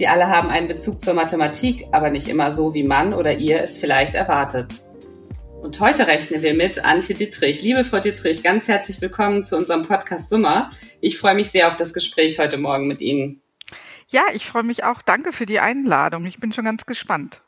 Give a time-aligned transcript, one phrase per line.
[0.00, 3.62] Sie alle haben einen Bezug zur Mathematik, aber nicht immer so, wie man oder ihr
[3.62, 4.80] es vielleicht erwartet.
[5.60, 7.60] Und heute rechnen wir mit Antje Dietrich.
[7.60, 10.70] Liebe Frau Dietrich, ganz herzlich willkommen zu unserem Podcast Summer.
[11.02, 13.42] Ich freue mich sehr auf das Gespräch heute Morgen mit Ihnen.
[14.08, 15.02] Ja, ich freue mich auch.
[15.02, 16.24] Danke für die Einladung.
[16.24, 17.42] Ich bin schon ganz gespannt.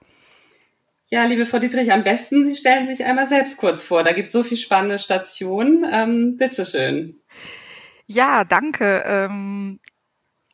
[1.08, 4.02] Ja, liebe Frau Dietrich, am besten Sie stellen sich einmal selbst kurz vor.
[4.04, 5.86] Da gibt es so viele spannende Stationen.
[5.90, 7.18] Ähm, bitteschön.
[8.06, 9.02] Ja, danke.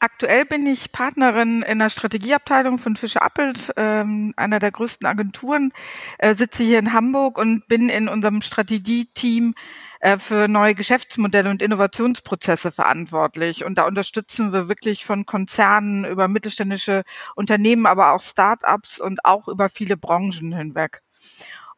[0.00, 5.72] Aktuell bin ich Partnerin in der Strategieabteilung von Fischer Appelt, ähm, einer der größten Agenturen,
[6.18, 9.54] äh, sitze hier in Hamburg und bin in unserem Strategieteam
[9.98, 13.64] äh, für neue Geschäftsmodelle und Innovationsprozesse verantwortlich.
[13.64, 17.02] Und da unterstützen wir wirklich von Konzernen über mittelständische
[17.34, 21.02] Unternehmen, aber auch Start-ups und auch über viele Branchen hinweg.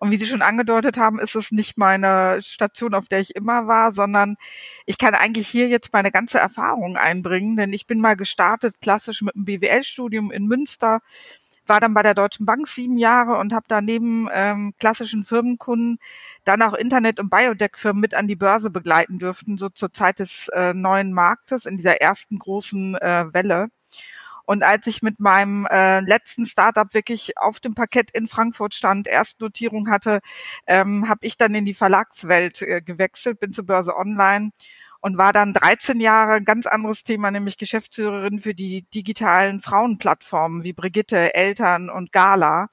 [0.00, 3.66] Und wie Sie schon angedeutet haben, ist es nicht meine Station, auf der ich immer
[3.66, 4.36] war, sondern
[4.86, 9.20] ich kann eigentlich hier jetzt meine ganze Erfahrung einbringen, denn ich bin mal gestartet klassisch
[9.20, 11.02] mit einem BWL-Studium in Münster,
[11.66, 15.98] war dann bei der Deutschen Bank sieben Jahre und habe daneben ähm, klassischen Firmenkunden
[16.44, 20.48] dann auch Internet- und Biotech-Firmen mit an die Börse begleiten dürften, so zur Zeit des
[20.48, 23.68] äh, neuen Marktes in dieser ersten großen äh, Welle.
[24.50, 29.06] Und als ich mit meinem äh, letzten Startup wirklich auf dem Parkett in Frankfurt stand,
[29.06, 30.22] Erstnotierung hatte,
[30.66, 34.50] ähm, habe ich dann in die Verlagswelt äh, gewechselt, bin zur Börse Online
[34.98, 40.64] und war dann 13 Jahre ein ganz anderes Thema, nämlich Geschäftsführerin für die digitalen Frauenplattformen
[40.64, 42.70] wie Brigitte, Eltern und Gala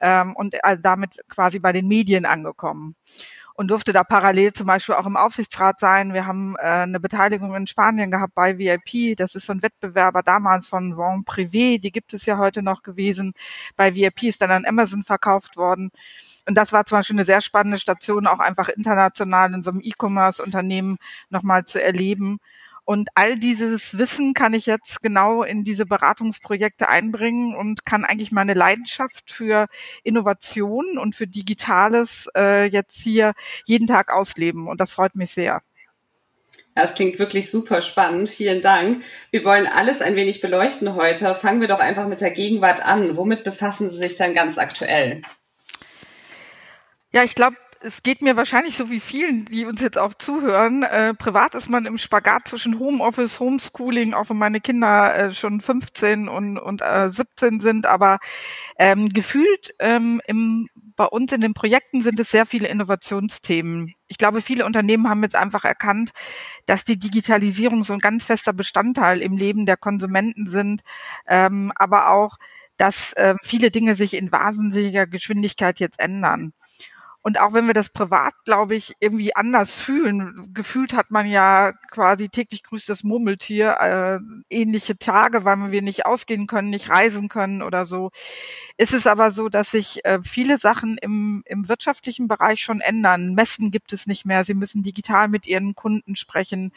[0.00, 2.96] ähm, und äh, damit quasi bei den Medien angekommen
[3.54, 6.14] und durfte da parallel zum Beispiel auch im Aufsichtsrat sein.
[6.14, 9.16] Wir haben äh, eine Beteiligung in Spanien gehabt bei VIP.
[9.16, 11.80] Das ist so ein Wettbewerber damals von Von Privé.
[11.80, 13.34] Die gibt es ja heute noch gewesen.
[13.76, 15.90] Bei VIP ist dann an Amazon verkauft worden.
[16.46, 19.80] Und das war zum Beispiel eine sehr spannende Station, auch einfach international in so einem
[19.82, 20.98] E-Commerce-Unternehmen
[21.30, 22.40] nochmal zu erleben.
[22.84, 28.32] Und all dieses Wissen kann ich jetzt genau in diese Beratungsprojekte einbringen und kann eigentlich
[28.32, 29.68] meine Leidenschaft für
[30.02, 33.34] Innovation und für Digitales äh, jetzt hier
[33.64, 34.66] jeden Tag ausleben.
[34.66, 35.62] Und das freut mich sehr.
[36.74, 38.30] Das klingt wirklich super spannend.
[38.30, 39.04] Vielen Dank.
[39.30, 41.34] Wir wollen alles ein wenig beleuchten heute.
[41.34, 43.16] Fangen wir doch einfach mit der Gegenwart an.
[43.16, 45.22] Womit befassen Sie sich dann ganz aktuell?
[47.12, 50.82] Ja, ich glaube, es geht mir wahrscheinlich so wie vielen, die uns jetzt auch zuhören.
[50.82, 55.60] Äh, privat ist man im Spagat zwischen Homeoffice, Homeschooling, auch wenn meine Kinder äh, schon
[55.60, 57.86] 15 und, und äh, 17 sind.
[57.86, 58.18] Aber
[58.78, 63.94] ähm, gefühlt ähm, im, bei uns in den Projekten sind es sehr viele Innovationsthemen.
[64.06, 66.12] Ich glaube, viele Unternehmen haben jetzt einfach erkannt,
[66.66, 70.82] dass die Digitalisierung so ein ganz fester Bestandteil im Leben der Konsumenten sind,
[71.26, 72.36] ähm, aber auch
[72.78, 76.52] dass äh, viele Dinge sich in wahnsinniger Geschwindigkeit jetzt ändern.
[77.22, 81.72] Und auch wenn wir das privat, glaube ich, irgendwie anders fühlen, gefühlt hat man ja
[81.92, 84.18] quasi täglich grüßt das Murmeltier, äh,
[84.50, 88.10] ähnliche Tage, weil wir nicht ausgehen können, nicht reisen können oder so.
[88.76, 93.34] Ist es aber so, dass sich äh, viele Sachen im, im wirtschaftlichen Bereich schon ändern.
[93.34, 94.42] Messen gibt es nicht mehr.
[94.42, 96.72] Sie müssen digital mit ihren Kunden sprechen.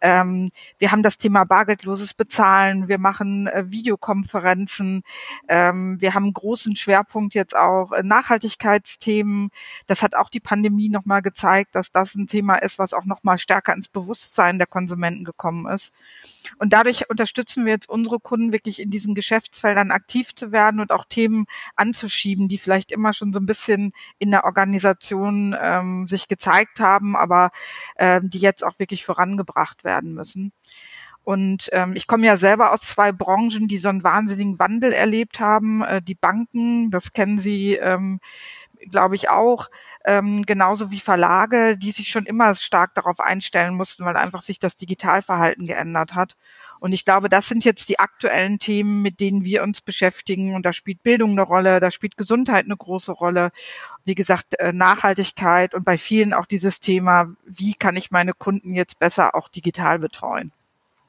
[0.00, 2.86] Ähm, wir haben das Thema bargeldloses Bezahlen.
[2.86, 5.02] Wir machen äh, Videokonferenzen.
[5.48, 9.50] Ähm, wir haben einen großen Schwerpunkt jetzt auch äh, Nachhaltigkeitsthemen
[9.88, 13.38] das hat auch die Pandemie nochmal gezeigt, dass das ein Thema ist, was auch nochmal
[13.38, 15.92] stärker ins Bewusstsein der Konsumenten gekommen ist.
[16.58, 20.92] Und dadurch unterstützen wir jetzt unsere Kunden wirklich in diesen Geschäftsfeldern aktiv zu werden und
[20.92, 26.28] auch Themen anzuschieben, die vielleicht immer schon so ein bisschen in der Organisation ähm, sich
[26.28, 27.50] gezeigt haben, aber
[27.96, 30.52] ähm, die jetzt auch wirklich vorangebracht werden müssen.
[31.24, 35.40] Und ähm, ich komme ja selber aus zwei Branchen, die so einen wahnsinnigen Wandel erlebt
[35.40, 35.82] haben.
[35.82, 38.20] Äh, die Banken, das kennen Sie ähm,
[38.90, 39.68] glaube ich, auch,
[40.04, 44.58] ähm, genauso wie Verlage, die sich schon immer stark darauf einstellen mussten, weil einfach sich
[44.58, 46.36] das Digitalverhalten geändert hat.
[46.80, 50.54] Und ich glaube, das sind jetzt die aktuellen Themen, mit denen wir uns beschäftigen.
[50.54, 53.50] Und da spielt Bildung eine Rolle, da spielt Gesundheit eine große Rolle.
[54.04, 58.74] Wie gesagt, äh, Nachhaltigkeit und bei vielen auch dieses Thema, wie kann ich meine Kunden
[58.74, 60.52] jetzt besser auch digital betreuen.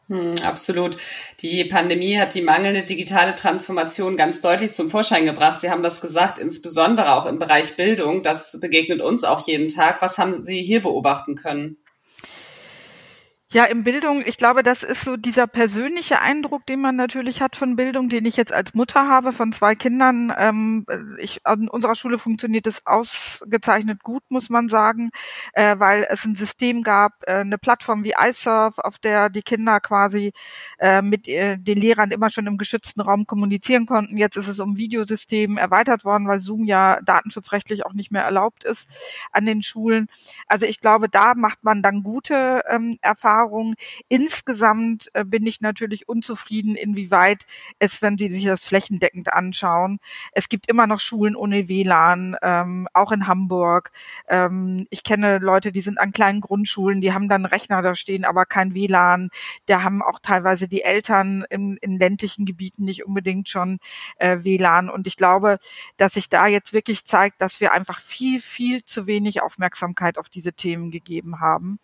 [0.10, 0.98] Hm, absolut.
[1.42, 5.60] Die Pandemie hat die mangelnde digitale Transformation ganz deutlich zum Vorschein gebracht.
[5.60, 8.24] Sie haben das gesagt, insbesondere auch im Bereich Bildung.
[8.24, 10.02] Das begegnet uns auch jeden Tag.
[10.02, 11.78] Was haben Sie hier beobachten können?
[13.52, 17.56] Ja, in Bildung, ich glaube, das ist so dieser persönliche Eindruck, den man natürlich hat
[17.56, 20.32] von Bildung, den ich jetzt als Mutter habe von zwei Kindern.
[20.38, 20.86] Ähm,
[21.18, 25.10] ich, an unserer Schule funktioniert es ausgezeichnet gut, muss man sagen,
[25.54, 29.80] äh, weil es ein System gab, äh, eine Plattform wie iSurf, auf der die Kinder
[29.80, 30.32] quasi
[30.78, 34.16] äh, mit äh, den Lehrern immer schon im geschützten Raum kommunizieren konnten.
[34.16, 38.64] Jetzt ist es um Videosystem erweitert worden, weil Zoom ja datenschutzrechtlich auch nicht mehr erlaubt
[38.64, 38.88] ist
[39.32, 40.08] an den Schulen.
[40.46, 43.76] Also ich glaube, da macht man dann gute ähm, Erfahrungen Erfahrung.
[44.10, 47.46] Insgesamt äh, bin ich natürlich unzufrieden, inwieweit
[47.80, 50.00] es, wenn Sie sich das flächendeckend anschauen,
[50.34, 53.92] es gibt immer noch Schulen ohne WLAN, ähm, auch in Hamburg.
[54.28, 58.26] Ähm, ich kenne Leute, die sind an kleinen Grundschulen, die haben dann Rechner da stehen,
[58.26, 59.30] aber kein WLAN.
[59.68, 63.80] Da haben auch teilweise die Eltern in, in ländlichen Gebieten nicht unbedingt schon
[64.18, 64.90] äh, WLAN.
[64.90, 65.60] Und ich glaube,
[65.98, 70.30] dass sich da jetzt wirklich zeigt, dass wir einfach viel, viel zu wenig Aufmerksamkeit auf
[70.30, 71.80] diese Themen gegeben haben.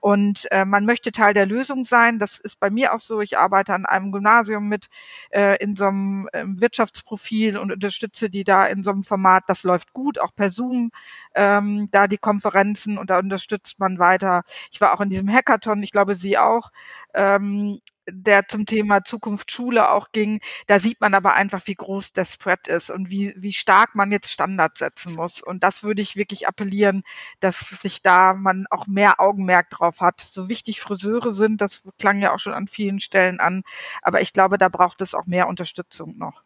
[0.00, 2.20] Und äh, man möchte möchte Teil der Lösung sein.
[2.20, 3.20] Das ist bei mir auch so.
[3.20, 4.86] Ich arbeite an einem Gymnasium mit
[5.30, 9.42] äh, in so einem äh, Wirtschaftsprofil und unterstütze die da in so einem Format.
[9.48, 10.92] Das läuft gut, auch per Zoom,
[11.34, 14.44] ähm, da die Konferenzen und da unterstützt man weiter.
[14.70, 16.70] Ich war auch in diesem Hackathon, ich glaube Sie auch.
[17.12, 20.40] Ähm, der zum Thema Zukunft Schule auch ging.
[20.66, 24.12] Da sieht man aber einfach, wie groß der Spread ist und wie, wie stark man
[24.12, 25.42] jetzt Standards setzen muss.
[25.42, 27.04] Und das würde ich wirklich appellieren,
[27.40, 30.24] dass sich da man auch mehr Augenmerk drauf hat.
[30.28, 33.62] So wichtig Friseure sind, das klang ja auch schon an vielen Stellen an.
[34.02, 36.42] Aber ich glaube, da braucht es auch mehr Unterstützung noch.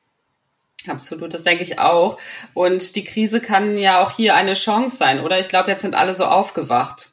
[0.87, 2.19] Absolut, das denke ich auch.
[2.55, 5.39] Und die Krise kann ja auch hier eine Chance sein, oder?
[5.39, 7.13] Ich glaube, jetzt sind alle so aufgewacht.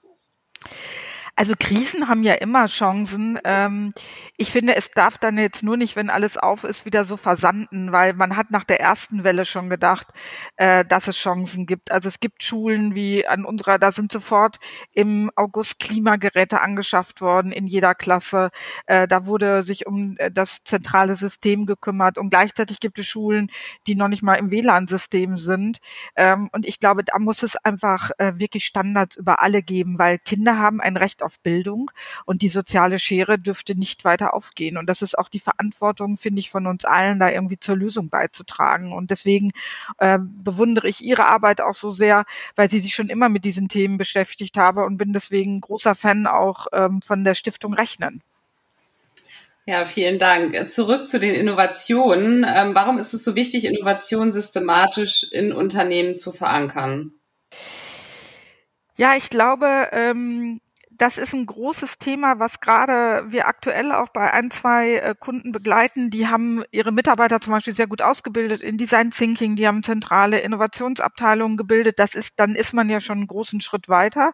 [1.37, 3.37] Also Krisen haben ja immer Chancen.
[3.43, 3.93] Ähm,
[4.37, 7.91] ich finde, es darf dann jetzt nur nicht, wenn alles auf ist, wieder so versanden,
[7.91, 10.07] weil man hat nach der ersten Welle schon gedacht,
[10.55, 11.91] äh, dass es Chancen gibt.
[11.91, 14.59] Also es gibt Schulen wie an unserer, da sind sofort
[14.93, 18.49] im August Klimageräte angeschafft worden in jeder Klasse.
[18.85, 23.51] Äh, da wurde sich um äh, das zentrale System gekümmert und gleichzeitig gibt es Schulen,
[23.87, 25.79] die noch nicht mal im WLAN-System sind.
[26.15, 30.17] Ähm, und ich glaube, da muss es einfach äh, wirklich Standards über alle geben, weil
[30.17, 31.91] Kinder haben ein Recht auf Bildung
[32.25, 34.77] und die soziale Schere dürfte nicht weiter aufgehen.
[34.77, 38.09] Und das ist auch die Verantwortung, finde ich, von uns allen, da irgendwie zur Lösung
[38.09, 38.93] beizutragen.
[38.93, 39.51] Und deswegen
[39.97, 42.25] äh, bewundere ich Ihre Arbeit auch so sehr,
[42.55, 46.27] weil Sie sich schon immer mit diesen Themen beschäftigt habe und bin deswegen großer Fan
[46.27, 48.21] auch ähm, von der Stiftung Rechnen.
[49.67, 50.69] Ja, vielen Dank.
[50.69, 52.45] Zurück zu den Innovationen.
[52.47, 57.13] Ähm, warum ist es so wichtig, Innovation systematisch in Unternehmen zu verankern?
[58.95, 60.61] Ja, ich glaube, ähm,
[60.97, 65.51] das ist ein großes Thema, was gerade wir aktuell auch bei ein, zwei äh, Kunden
[65.51, 66.09] begleiten.
[66.09, 70.39] Die haben ihre Mitarbeiter zum Beispiel sehr gut ausgebildet in Design Thinking, die haben zentrale
[70.39, 71.99] Innovationsabteilungen gebildet.
[71.99, 74.33] Das ist, dann ist man ja schon einen großen Schritt weiter.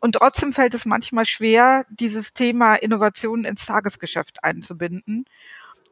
[0.00, 5.26] Und trotzdem fällt es manchmal schwer, dieses Thema Innovation ins Tagesgeschäft einzubinden.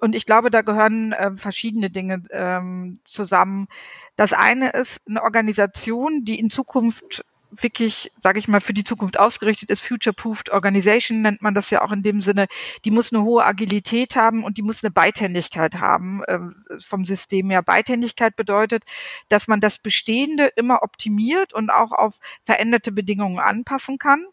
[0.00, 3.68] Und ich glaube, da gehören äh, verschiedene Dinge ähm, zusammen.
[4.16, 9.18] Das eine ist eine Organisation, die in Zukunft wirklich, sage ich mal, für die Zukunft
[9.18, 12.46] ausgerichtet ist, Future-Proofed Organization nennt man das ja auch in dem Sinne,
[12.84, 16.38] die muss eine hohe Agilität haben und die muss eine Beidhändigkeit haben äh,
[16.86, 17.62] vom System her.
[17.62, 18.84] Beidhändigkeit bedeutet,
[19.28, 22.14] dass man das Bestehende immer optimiert und auch auf
[22.44, 24.24] veränderte Bedingungen anpassen kann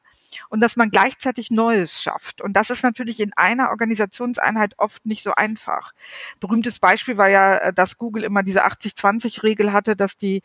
[0.50, 2.42] und dass man gleichzeitig Neues schafft.
[2.42, 5.94] Und das ist natürlich in einer Organisationseinheit oft nicht so einfach.
[6.40, 10.42] Berühmtes Beispiel war ja, äh, dass Google immer diese 80-20-Regel hatte, dass die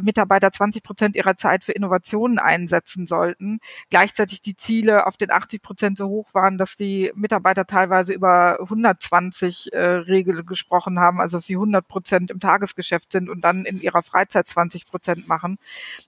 [0.00, 3.60] Mitarbeiter 20 Prozent ihrer Zeit für Innovationen einsetzen sollten.
[3.90, 8.58] Gleichzeitig die Ziele auf den 80 Prozent so hoch waren, dass die Mitarbeiter teilweise über
[8.60, 13.80] 120 äh, gesprochen haben, also dass sie 100 Prozent im Tagesgeschäft sind und dann in
[13.80, 15.58] ihrer Freizeit 20 Prozent machen.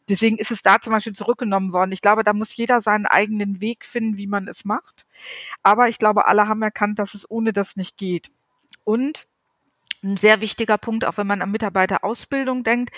[0.09, 1.93] Deswegen ist es da zum Beispiel zurückgenommen worden.
[1.93, 5.06] Ich glaube, da muss jeder seinen eigenen eigenen Weg finden, wie man es macht.
[5.62, 8.30] Aber ich glaube, alle haben erkannt, dass es ohne das nicht geht.
[8.85, 9.26] Und
[10.02, 12.95] ein sehr wichtiger Punkt, auch wenn man an Mitarbeiterausbildung denkt,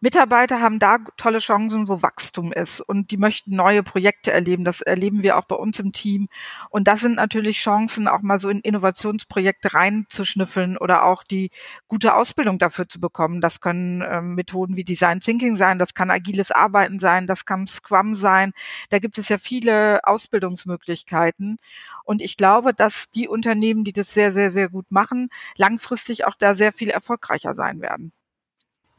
[0.00, 4.64] Mitarbeiter haben da tolle Chancen, wo Wachstum ist und die möchten neue Projekte erleben.
[4.64, 6.28] Das erleben wir auch bei uns im Team.
[6.70, 11.50] Und das sind natürlich Chancen, auch mal so in Innovationsprojekte reinzuschnüffeln oder auch die
[11.88, 13.40] gute Ausbildung dafür zu bekommen.
[13.40, 17.66] Das können äh, Methoden wie Design Thinking sein, das kann agiles Arbeiten sein, das kann
[17.66, 18.52] Scrum sein.
[18.90, 21.58] Da gibt es ja viele Ausbildungsmöglichkeiten.
[22.04, 26.36] Und ich glaube, dass die Unternehmen, die das sehr, sehr, sehr gut machen, langfristig auch
[26.38, 28.12] da sehr viel erfolgreicher sein werden.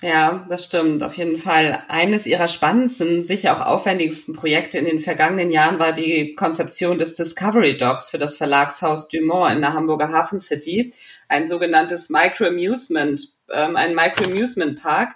[0.01, 1.83] Ja, das stimmt, auf jeden Fall.
[1.89, 7.15] Eines ihrer spannendsten, sicher auch aufwendigsten Projekte in den vergangenen Jahren war die Konzeption des
[7.15, 10.93] Discovery Dogs für das Verlagshaus Dumont in der Hamburger Hafen City.
[11.27, 15.15] Ein sogenanntes Micro-Amusement, ähm, ein Micro-Amusement Park.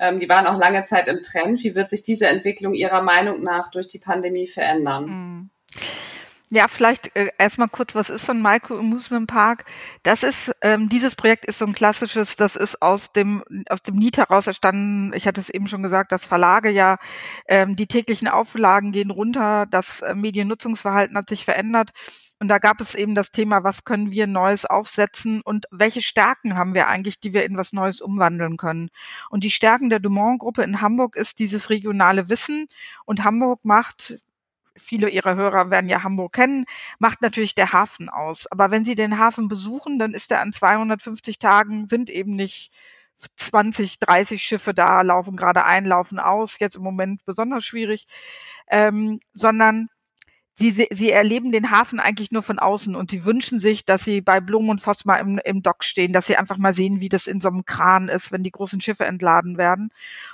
[0.00, 1.62] Ähm, die waren auch lange Zeit im Trend.
[1.62, 5.04] Wie wird sich diese Entwicklung Ihrer Meinung nach durch die Pandemie verändern?
[5.06, 5.50] Mhm.
[6.50, 9.66] Ja, vielleicht äh, erstmal kurz, was ist so ein Micro-Amusement Park?
[10.02, 13.96] Das ist, ähm, dieses Projekt ist so ein klassisches, das ist aus dem, aus dem
[13.96, 15.12] Need heraus entstanden.
[15.12, 16.96] Ich hatte es eben schon gesagt, dass Verlage ja,
[17.48, 21.90] ähm, die täglichen Auflagen gehen runter, das äh, Mediennutzungsverhalten hat sich verändert.
[22.40, 26.56] Und da gab es eben das Thema, was können wir Neues aufsetzen und welche Stärken
[26.56, 28.90] haben wir eigentlich, die wir in was Neues umwandeln können.
[29.28, 32.68] Und die Stärken der Dumont-Gruppe in Hamburg ist dieses regionale Wissen.
[33.04, 34.18] Und Hamburg macht,
[34.78, 36.64] viele Ihrer Hörer werden ja Hamburg kennen,
[36.98, 38.46] macht natürlich der Hafen aus.
[38.50, 42.72] Aber wenn Sie den Hafen besuchen, dann ist er an 250 Tagen, sind eben nicht
[43.36, 48.06] 20, 30 Schiffe da, laufen gerade ein, laufen aus, jetzt im Moment besonders schwierig,
[48.68, 49.88] ähm, sondern
[50.58, 54.20] sie, sie erleben den Hafen eigentlich nur von außen und sie wünschen sich, dass sie
[54.20, 57.08] bei Blum und Voss mal im, im Dock stehen, dass sie einfach mal sehen, wie
[57.08, 59.90] das in so einem Kran ist, wenn die großen Schiffe entladen werden.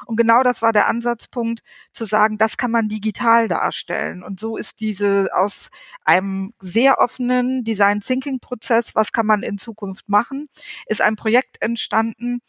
[0.07, 1.63] Und genau das war der Ansatzpunkt,
[1.93, 4.23] zu sagen, das kann man digital darstellen.
[4.23, 5.71] Und so ist diese aus
[6.05, 10.49] einem sehr offenen Design Thinking Prozess, was kann man in Zukunft machen,
[10.87, 12.41] ist ein Projekt entstanden,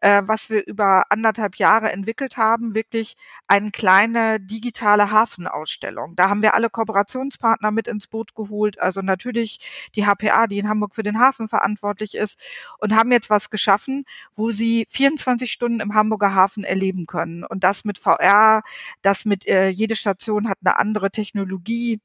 [0.00, 3.16] äh, was wir über anderthalb Jahre entwickelt haben, wirklich
[3.48, 6.14] eine kleine digitale Hafenausstellung.
[6.16, 8.78] Da haben wir alle Kooperationen Kooperationspartner mit ins Boot geholt.
[8.80, 9.60] Also natürlich
[9.94, 12.38] die HPA, die in Hamburg für den Hafen verantwortlich ist
[12.78, 14.04] und haben jetzt was geschaffen,
[14.34, 17.44] wo sie 24 Stunden im Hamburger Hafen erleben können.
[17.44, 18.62] Und das mit VR,
[19.02, 22.00] das mit äh, jede Station hat eine andere Technologie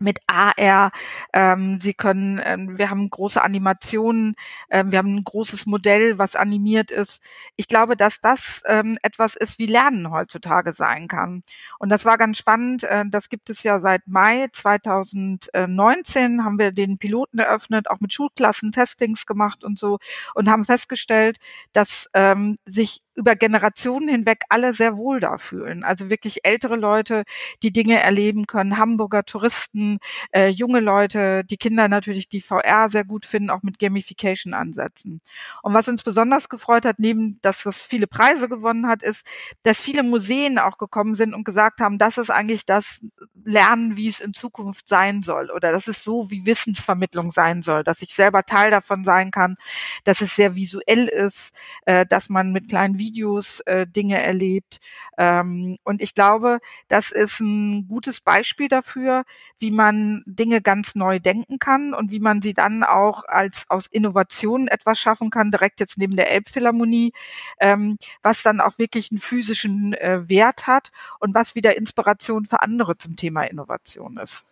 [0.00, 0.92] mit AR.
[1.32, 4.34] Ähm, Sie können, ähm, wir haben große Animationen,
[4.70, 7.20] ähm, wir haben ein großes Modell, was animiert ist.
[7.56, 11.42] Ich glaube, dass das ähm, etwas ist, wie Lernen heutzutage sein kann.
[11.78, 12.84] Und das war ganz spannend.
[12.84, 18.12] Äh, das gibt es ja seit Mai 2019, haben wir den Piloten eröffnet, auch mit
[18.12, 19.98] Schulklassen Testings gemacht und so
[20.34, 21.38] und haben festgestellt,
[21.72, 25.84] dass ähm, sich über Generationen hinweg alle sehr wohl da fühlen.
[25.84, 27.24] Also wirklich ältere Leute,
[27.62, 29.89] die Dinge erleben können, Hamburger Touristen,
[30.32, 35.20] äh, junge Leute, die Kinder natürlich, die VR sehr gut finden, auch mit Gamification-Ansätzen.
[35.62, 39.26] Und was uns besonders gefreut hat, neben, dass es viele Preise gewonnen hat, ist,
[39.62, 43.00] dass viele Museen auch gekommen sind und gesagt haben, das ist eigentlich das
[43.44, 45.50] Lernen, wie es in Zukunft sein soll.
[45.50, 49.56] Oder das ist so, wie Wissensvermittlung sein soll, dass ich selber Teil davon sein kann,
[50.04, 51.52] dass es sehr visuell ist,
[51.86, 54.80] äh, dass man mit kleinen Videos Videos äh, Dinge erlebt.
[55.18, 59.24] Ähm, und ich glaube, das ist ein gutes Beispiel dafür,
[59.58, 59.79] wie man
[60.26, 64.98] Dinge ganz neu denken kann und wie man sie dann auch als aus Innovationen etwas
[64.98, 67.12] schaffen kann, direkt jetzt neben der Elbphilharmonie,
[67.58, 72.60] ähm, was dann auch wirklich einen physischen äh, Wert hat und was wieder Inspiration für
[72.60, 74.44] andere zum Thema Innovation ist.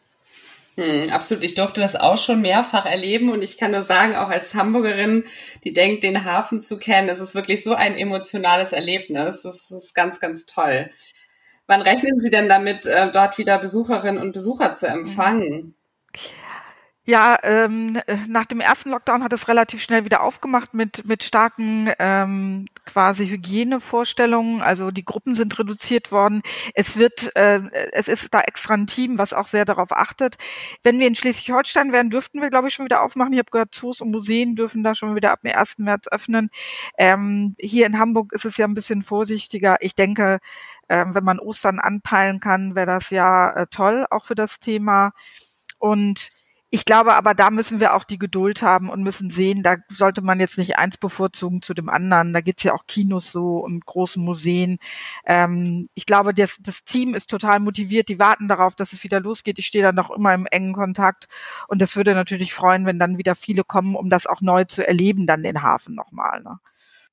[0.79, 1.43] Hm, absolut.
[1.43, 5.25] Ich durfte das auch schon mehrfach erleben und ich kann nur sagen, auch als Hamburgerin,
[5.65, 9.43] die denkt, den Hafen zu kennen, es ist wirklich so ein emotionales Erlebnis.
[9.43, 10.89] Das ist ganz, ganz toll.
[11.69, 15.77] Wann rechnen Sie denn damit, äh, dort wieder Besucherinnen und Besucher zu empfangen?
[17.05, 21.91] Ja, ähm, nach dem ersten Lockdown hat es relativ schnell wieder aufgemacht mit, mit starken
[21.99, 24.61] ähm, quasi Hygienevorstellungen.
[24.61, 26.43] Also die Gruppen sind reduziert worden.
[26.75, 30.37] Es wird, äh, es ist da extra ein Team, was auch sehr darauf achtet.
[30.83, 33.33] Wenn wir in Schleswig-Holstein wären, dürften wir, glaube ich, schon wieder aufmachen.
[33.33, 35.79] Ich habe gehört, Zoos und Museen dürfen da schon wieder ab dem 1.
[35.79, 36.51] März öffnen.
[36.99, 39.79] Ähm, hier in Hamburg ist es ja ein bisschen vorsichtiger.
[39.81, 40.41] Ich denke,
[40.89, 45.13] ähm, wenn man Ostern anpeilen kann, wäre das ja äh, toll, auch für das Thema.
[45.79, 46.31] Und
[46.71, 50.21] ich glaube aber, da müssen wir auch die Geduld haben und müssen sehen, da sollte
[50.21, 52.35] man jetzt nicht eins bevorzugen zu dem anderen.
[52.35, 54.79] Da gibt's ja auch Kinos so und große Museen.
[55.25, 58.11] Ähm, ich glaube, das, das Team ist total motiviert.
[58.11, 59.59] Die warten darauf, dass es wieder losgeht.
[59.59, 61.29] Ich stehe da noch immer im engen Kontakt.
[61.69, 64.87] Und das würde natürlich freuen, wenn dann wieder viele kommen, um das auch neu zu
[64.87, 66.43] erleben, dann den Hafen nochmal.
[66.43, 66.59] Ne?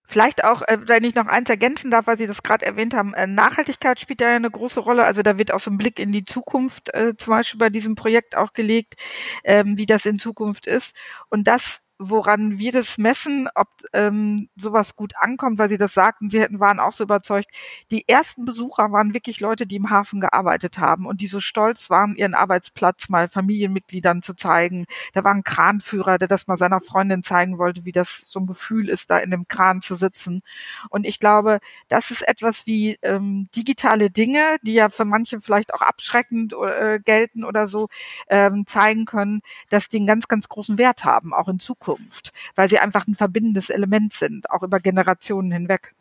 [0.08, 3.14] Vielleicht auch, äh, wenn ich noch eins ergänzen darf, weil Sie das gerade erwähnt haben,
[3.14, 5.04] äh, Nachhaltigkeit spielt ja eine große Rolle.
[5.04, 7.96] Also da wird auch so ein Blick in die Zukunft äh, zum Beispiel bei diesem
[7.96, 8.96] Projekt auch gelegt,
[9.44, 10.96] ähm, wie das in Zukunft ist.
[11.30, 16.30] Und das woran wir das messen, ob ähm, sowas gut ankommt, weil Sie das sagten,
[16.30, 17.48] Sie hätten, waren auch so überzeugt.
[17.90, 21.90] Die ersten Besucher waren wirklich Leute, die im Hafen gearbeitet haben und die so stolz
[21.90, 24.86] waren, ihren Arbeitsplatz mal Familienmitgliedern zu zeigen.
[25.14, 28.48] Da war ein Kranführer, der das mal seiner Freundin zeigen wollte, wie das so ein
[28.48, 30.42] Gefühl ist, da in dem Kran zu sitzen.
[30.90, 35.74] Und ich glaube, das ist etwas wie ähm, digitale Dinge, die ja für manche vielleicht
[35.74, 37.88] auch abschreckend äh, gelten oder so,
[38.28, 41.85] ähm, zeigen können, dass die einen ganz, ganz großen Wert haben, auch in Zukunft.
[41.86, 45.94] Zukunft, weil sie einfach ein verbindendes Element sind, auch über Generationen hinweg.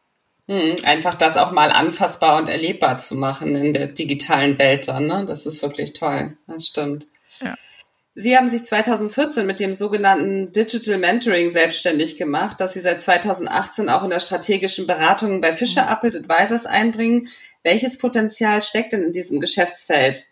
[0.46, 5.06] Hm, einfach das auch mal anfassbar und erlebbar zu machen in der digitalen Welt dann,
[5.06, 5.24] ne?
[5.26, 6.36] Das ist wirklich toll.
[6.46, 7.06] Das stimmt.
[7.40, 7.54] Ja.
[8.16, 13.88] Sie haben sich 2014 mit dem sogenannten Digital Mentoring selbstständig gemacht, das Sie seit 2018
[13.88, 17.28] auch in der strategischen Beratung bei Fischer Appelt Advisors einbringen.
[17.64, 20.26] Welches Potenzial steckt denn in diesem Geschäftsfeld?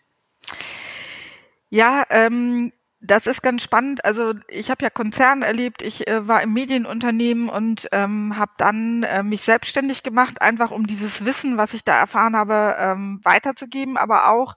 [1.69, 2.71] Ja, ähm,
[3.03, 4.05] das ist ganz spannend.
[4.05, 9.03] Also ich habe ja Konzern erlebt, ich äh, war im Medienunternehmen und ähm, habe dann
[9.03, 13.97] äh, mich selbstständig gemacht, einfach um dieses Wissen, was ich da erfahren habe, ähm, weiterzugeben,
[13.97, 14.55] aber auch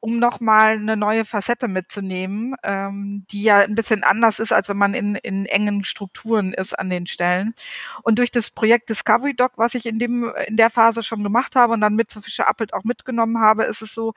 [0.00, 4.78] um nochmal eine neue Facette mitzunehmen, ähm, die ja ein bisschen anders ist, als wenn
[4.78, 7.54] man in, in engen Strukturen ist an den Stellen.
[8.02, 11.54] Und durch das Projekt Discovery Doc, was ich in dem in der Phase schon gemacht
[11.54, 14.14] habe und dann mit zu Fischer Appelt auch mitgenommen habe, ist es so,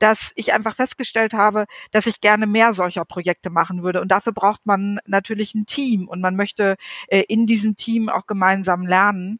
[0.00, 4.00] dass ich einfach festgestellt habe, dass ich gerne mehr solcher Projekte machen würde.
[4.00, 8.26] Und dafür braucht man natürlich ein Team und man möchte äh, in diesem Team auch
[8.26, 9.38] gemeinsam lernen.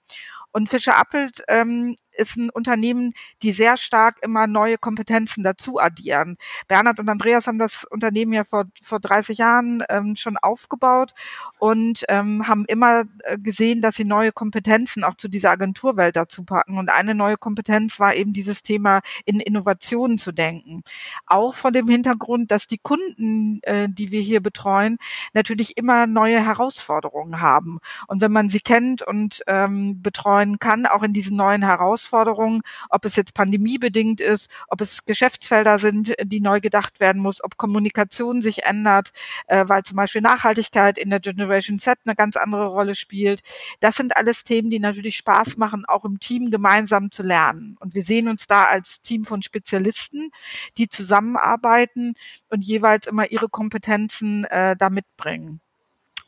[0.53, 6.37] Und Fischer Appelt ähm, ist ein Unternehmen, die sehr stark immer neue Kompetenzen dazu addieren.
[6.69, 11.15] Bernhard und Andreas haben das Unternehmen ja vor, vor 30 Jahren ähm, schon aufgebaut
[11.59, 16.45] und ähm, haben immer äh, gesehen, dass sie neue Kompetenzen auch zu dieser Agenturwelt dazu
[16.45, 16.79] packen.
[16.79, 20.83] Und eine neue Kompetenz war eben dieses Thema in Innovationen zu denken.
[21.27, 24.99] Auch von dem Hintergrund, dass die Kunden, äh, die wir hier betreuen,
[25.33, 27.79] natürlich immer neue Herausforderungen haben.
[28.07, 32.63] Und wenn man sie kennt und ähm, betreuen kann, auch in diesen neuen Herausforderungen, Herausforderungen,
[32.89, 37.57] ob es jetzt pandemiebedingt ist, ob es Geschäftsfelder sind, die neu gedacht werden muss, ob
[37.57, 39.13] Kommunikation sich ändert,
[39.47, 43.43] äh, weil zum Beispiel Nachhaltigkeit in der Generation Z eine ganz andere Rolle spielt.
[43.81, 47.77] Das sind alles Themen, die natürlich Spaß machen, auch im Team gemeinsam zu lernen.
[47.81, 50.31] Und wir sehen uns da als Team von Spezialisten,
[50.79, 52.15] die zusammenarbeiten
[52.49, 55.61] und jeweils immer ihre Kompetenzen äh, da mitbringen.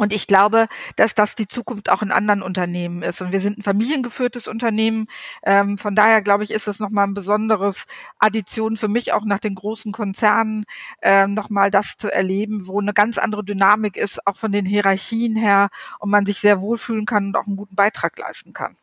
[0.03, 0.67] Und ich glaube,
[0.97, 3.23] dass das die Zukunft auch in anderen Unternehmen ist.
[3.23, 5.07] Und wir sind ein familiengeführtes Unternehmen.
[5.45, 7.85] Ähm, von daher glaube ich, ist es nochmal ein besonderes
[8.19, 10.65] Addition für mich auch nach den großen Konzernen,
[11.03, 15.37] ähm, nochmal das zu erleben, wo eine ganz andere Dynamik ist, auch von den Hierarchien
[15.37, 15.69] her
[16.01, 18.75] und man sich sehr wohlfühlen kann und auch einen guten Beitrag leisten kann.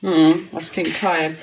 [0.00, 1.36] Hm, das klingt toll.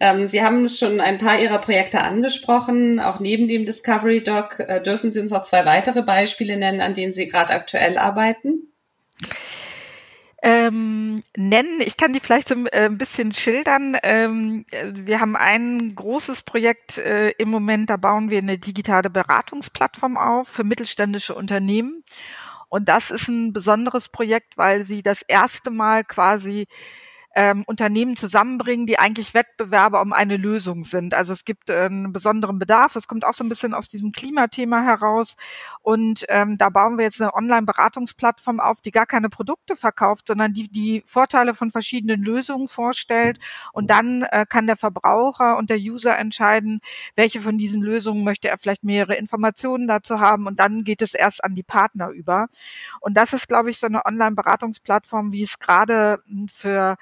[0.00, 3.00] Ähm, Sie haben schon ein paar Ihrer Projekte angesprochen.
[3.00, 6.94] Auch neben dem Discovery Doc äh, dürfen Sie uns noch zwei weitere Beispiele nennen, an
[6.94, 8.72] denen Sie gerade aktuell arbeiten?
[10.40, 11.80] Ähm, nennen.
[11.80, 13.96] Ich kann die vielleicht so äh, ein bisschen schildern.
[14.04, 20.16] Ähm, wir haben ein großes Projekt äh, im Moment, da bauen wir eine digitale Beratungsplattform
[20.16, 22.04] auf für mittelständische Unternehmen.
[22.68, 26.68] Und das ist ein besonderes Projekt, weil sie das erste Mal quasi
[27.38, 31.14] ähm, Unternehmen zusammenbringen, die eigentlich Wettbewerber um eine Lösung sind.
[31.14, 32.96] Also es gibt äh, einen besonderen Bedarf.
[32.96, 35.36] Es kommt auch so ein bisschen aus diesem Klimathema heraus.
[35.80, 40.52] Und ähm, da bauen wir jetzt eine Online-Beratungsplattform auf, die gar keine Produkte verkauft, sondern
[40.52, 43.38] die die Vorteile von verschiedenen Lösungen vorstellt.
[43.72, 46.80] Und dann äh, kann der Verbraucher und der User entscheiden,
[47.14, 50.48] welche von diesen Lösungen möchte er vielleicht mehrere Informationen dazu haben.
[50.48, 52.48] Und dann geht es erst an die Partner über.
[52.98, 56.96] Und das ist, glaube ich, so eine Online-Beratungsplattform, wie es gerade hm, für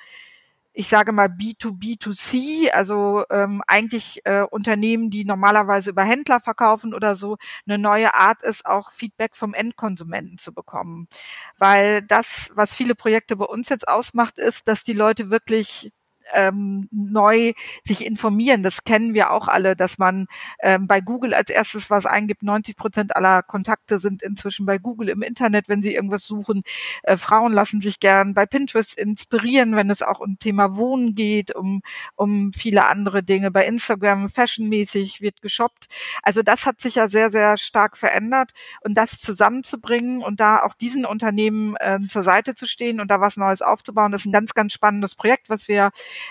[0.78, 7.16] ich sage mal B2B2C, also ähm, eigentlich äh, Unternehmen, die normalerweise über Händler verkaufen oder
[7.16, 11.08] so, eine neue Art ist, auch Feedback vom Endkonsumenten zu bekommen.
[11.56, 15.92] Weil das, was viele Projekte bei uns jetzt ausmacht, ist, dass die Leute wirklich
[16.32, 17.52] ähm, neu
[17.84, 18.62] sich informieren.
[18.62, 20.26] Das kennen wir auch alle, dass man
[20.60, 22.42] ähm, bei Google als erstes was eingibt.
[22.42, 26.62] 90 Prozent aller Kontakte sind inzwischen bei Google im Internet, wenn sie irgendwas suchen.
[27.02, 31.54] Äh, Frauen lassen sich gern bei Pinterest inspirieren, wenn es auch um Thema Wohnen geht,
[31.54, 31.82] um,
[32.14, 33.50] um viele andere Dinge.
[33.50, 35.88] Bei Instagram fashionmäßig wird geshoppt.
[36.22, 40.74] Also das hat sich ja sehr, sehr stark verändert und das zusammenzubringen und da auch
[40.74, 44.32] diesen Unternehmen äh, zur Seite zu stehen und da was Neues aufzubauen, das ist ein
[44.32, 45.90] ganz, ganz spannendes Projekt, was wir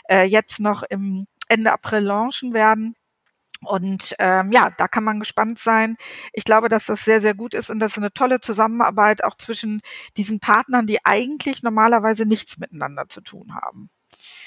[0.10, 2.96] äh, jetzt noch im Ende April launchen werden.
[3.62, 5.98] Und ähm, ja, da kann man gespannt sein.
[6.34, 9.36] Ich glaube, dass das sehr, sehr gut ist und das ist eine tolle Zusammenarbeit auch
[9.38, 9.82] zwischen
[10.18, 13.90] diesen Partnern, die eigentlich normalerweise nichts miteinander zu tun haben.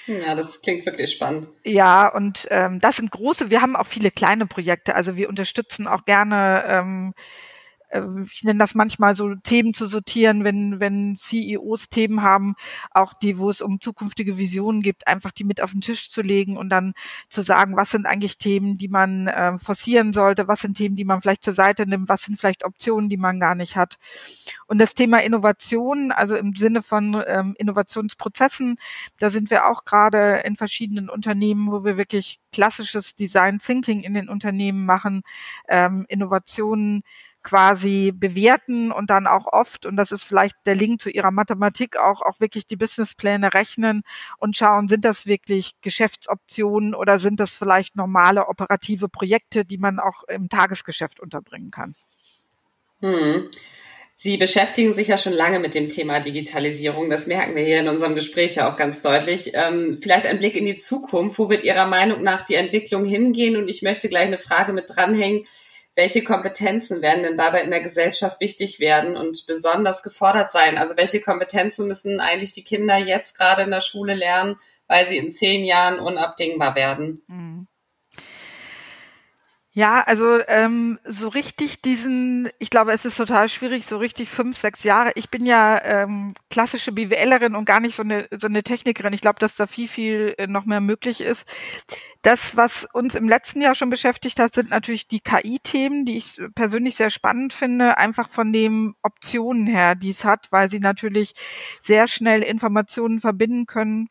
[0.07, 1.49] Ja, das klingt wirklich spannend.
[1.65, 4.95] Ja, und ähm, das sind große, wir haben auch viele kleine Projekte.
[4.95, 7.15] Also wir unterstützen auch gerne ähm,
[7.91, 12.55] ich nenne das manchmal so Themen zu sortieren, wenn, wenn CEOs Themen haben,
[12.91, 16.21] auch die, wo es um zukünftige Visionen gibt, einfach die mit auf den Tisch zu
[16.21, 16.93] legen und dann
[17.31, 21.05] zu sagen, was sind eigentlich Themen, die man äh, forcieren sollte, was sind Themen, die
[21.05, 23.99] man vielleicht zur Seite nimmt, was sind vielleicht Optionen, die man gar nicht hat.
[24.67, 28.79] Und das Thema Innovation, also im Sinne von ähm, Innovationsprozessen,
[29.19, 34.13] da sind wir auch gerade in verschiedenen Unternehmen, wo wir wirklich klassisches Design Thinking in
[34.13, 35.23] den Unternehmen machen,
[35.69, 37.03] ähm, Innovationen
[37.49, 41.97] quasi bewerten und dann auch oft, und das ist vielleicht der Link zu ihrer Mathematik,
[41.97, 44.03] auch, auch wirklich die Businesspläne rechnen
[44.37, 49.99] und schauen, sind das wirklich Geschäftsoptionen oder sind das vielleicht normale operative Projekte, die man
[49.99, 51.95] auch im Tagesgeschäft unterbringen kann.
[53.01, 53.49] Hm.
[54.15, 57.09] Sie beschäftigen sich ja schon lange mit dem Thema Digitalisierung.
[57.09, 59.53] Das merken wir hier in unserem Gespräch ja auch ganz deutlich.
[59.55, 61.39] Ähm, vielleicht ein Blick in die Zukunft.
[61.39, 63.57] Wo wird Ihrer Meinung nach die Entwicklung hingehen?
[63.57, 65.45] Und ich möchte gleich eine Frage mit dranhängen
[65.99, 70.79] welche Kompetenzen werden denn dabei in der Gesellschaft wichtig werden und besonders gefordert sein?
[70.79, 74.57] Also welche Kompetenzen müssen eigentlich die Kinder jetzt gerade in der Schule lernen,
[74.87, 77.23] weil sie in zehn Jahren unabdingbar werden?
[77.27, 77.68] Mhm.
[79.79, 84.57] Ja, also ähm, so richtig diesen, ich glaube, es ist total schwierig, so richtig fünf,
[84.57, 85.13] sechs Jahre.
[85.15, 89.13] Ich bin ja ähm, klassische BWLerin und gar nicht so eine, so eine Technikerin.
[89.13, 91.47] Ich glaube, dass da viel, viel äh, noch mehr möglich ist.
[92.23, 96.41] Das, was uns im letzten Jahr schon beschäftigt hat, sind natürlich die KI-Themen, die ich
[96.57, 101.35] persönlich sehr spannend finde, einfach von den Optionen her, die es hat, weil sie natürlich
[101.81, 104.09] sehr schnell Informationen verbinden können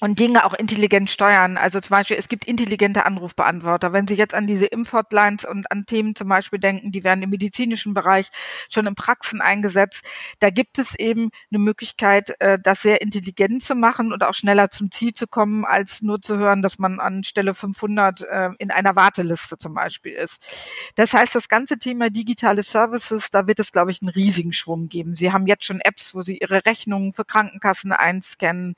[0.00, 1.56] und Dinge auch intelligent steuern.
[1.56, 3.92] Also zum Beispiel, es gibt intelligente Anrufbeantworter.
[3.92, 7.30] Wenn Sie jetzt an diese Impfhotlines und an Themen zum Beispiel denken, die werden im
[7.30, 8.28] medizinischen Bereich
[8.68, 10.04] schon in Praxen eingesetzt,
[10.40, 14.70] da gibt es eben eine Möglichkeit, äh, das sehr intelligent zu machen und auch schneller
[14.70, 18.70] zum Ziel zu kommen, als nur zu hören, dass man an Stelle 500 äh, in
[18.70, 20.38] einer Warteliste zum Beispiel ist.
[20.96, 24.88] Das heißt, das ganze Thema digitale Services, da wird es, glaube ich, einen riesigen Schwung
[24.88, 25.14] geben.
[25.14, 28.76] Sie haben jetzt schon Apps, wo Sie Ihre Rechnungen für Krankenkassen einscannen.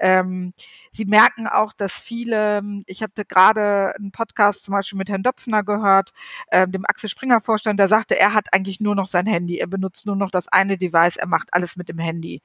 [0.00, 0.43] Ähm,
[0.90, 5.62] Sie merken auch, dass viele, ich hatte gerade einen Podcast zum Beispiel mit Herrn Döpfner
[5.62, 6.12] gehört,
[6.48, 9.66] äh, dem Axel Springer Vorstand, der sagte, er hat eigentlich nur noch sein Handy, er
[9.66, 12.42] benutzt nur noch das eine Device, er macht alles mit dem Handy.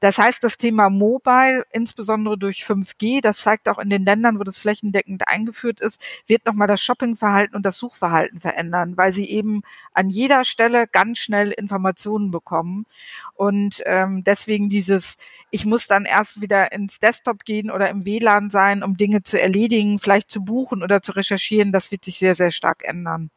[0.00, 4.44] Das heißt, das Thema Mobile, insbesondere durch 5G, das zeigt auch in den Ländern, wo
[4.44, 9.62] das flächendeckend eingeführt ist, wird nochmal das Shoppingverhalten und das Suchverhalten verändern, weil sie eben
[9.92, 12.86] an jeder Stelle ganz schnell Informationen bekommen.
[13.34, 15.16] Und ähm, deswegen dieses,
[15.50, 19.40] ich muss dann erst wieder ins Desktop gehen oder im WLAN sein, um Dinge zu
[19.40, 23.30] erledigen, vielleicht zu buchen oder zu recherchieren, das wird sich sehr, sehr stark ändern.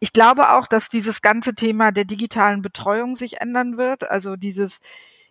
[0.00, 4.08] Ich glaube auch, dass dieses ganze Thema der digitalen Betreuung sich ändern wird.
[4.08, 4.80] Also dieses,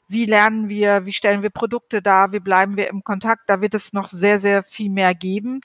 [0.08, 3.74] wie lernen wir, wie stellen wir Produkte dar, wie bleiben wir im Kontakt, da wird
[3.74, 5.62] es noch sehr, sehr viel mehr geben.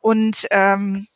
[0.00, 1.06] Und ähm,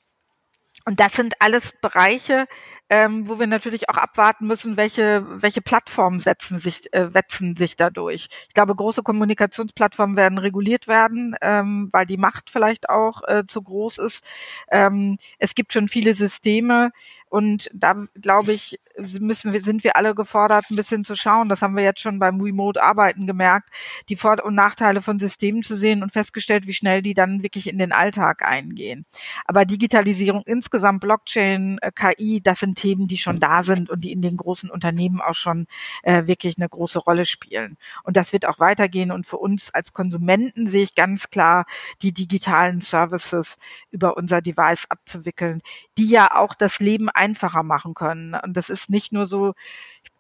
[0.85, 2.47] und das sind alles Bereiche,
[2.93, 7.75] ähm, wo wir natürlich auch abwarten müssen, welche, welche Plattformen setzen sich, äh, wetzen sich
[7.75, 8.29] dadurch.
[8.49, 13.63] Ich glaube, große Kommunikationsplattformen werden reguliert werden, ähm, weil die Macht vielleicht auch äh, zu
[13.63, 14.23] groß ist.
[14.71, 16.91] Ähm, es gibt schon viele Systeme,
[17.33, 21.49] und da glaube ich, müssen wir, sind wir alle gefordert, ein bisschen zu schauen.
[21.49, 23.71] Das haben wir jetzt schon beim Remote-Arbeiten gemerkt,
[24.11, 27.71] die Vor- und Nachteile von Systemen zu sehen und festgestellt, wie schnell die dann wirklich
[27.71, 29.07] in den Alltag eingehen.
[29.47, 34.13] Aber Digitalisierung insgesamt, Blockchain, äh, KI, das sind Themen, die schon da sind und die
[34.13, 35.67] in den großen Unternehmen auch schon
[36.03, 37.79] äh, wirklich eine große Rolle spielen.
[38.03, 39.11] Und das wird auch weitergehen.
[39.11, 41.65] Und für uns als Konsumenten sehe ich ganz klar,
[42.03, 43.57] die digitalen Services
[43.91, 45.63] über unser Device abzuwickeln,
[45.97, 48.35] die ja auch das Leben einfacher machen können.
[48.35, 49.55] Und das ist nicht nur so,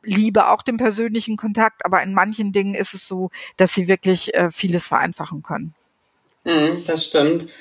[0.04, 3.88] ich liebe auch den persönlichen Kontakt, aber in manchen Dingen ist es so, dass sie
[3.88, 5.74] wirklich äh, vieles vereinfachen können.
[6.44, 7.54] Mm, das stimmt.